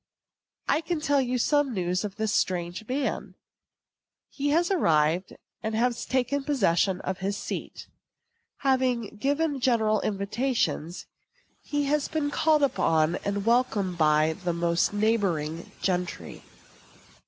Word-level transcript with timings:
I 0.67 0.81
can 0.81 0.99
tell 0.99 1.21
you 1.21 1.37
some 1.37 1.75
news 1.75 2.03
of 2.03 2.15
this 2.15 2.33
strange 2.33 2.87
man. 2.87 3.35
He 4.31 4.49
has 4.49 4.71
arrived, 4.71 5.35
and 5.61 5.75
taken 6.09 6.43
possession 6.43 7.01
of 7.01 7.19
his 7.19 7.37
seat. 7.37 7.85
Having 8.61 9.17
given 9.17 9.59
general 9.59 10.01
invitations, 10.01 11.05
he 11.61 11.83
has 11.85 12.07
been 12.07 12.31
called 12.31 12.63
upon 12.63 13.17
and 13.17 13.45
welcomed 13.45 13.99
by 13.99 14.35
most 14.43 14.87
of 14.91 14.95
the 14.95 15.01
neighboring 15.05 15.71
gentry. 15.83 16.41